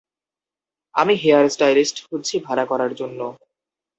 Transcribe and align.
আমি 0.95 1.13
hair 1.15 1.45
stylist 1.49 1.97
খুজছি 2.05 2.35
ভাড়া 2.47 2.65
করার 2.65 2.91
জন্য। 2.95 3.19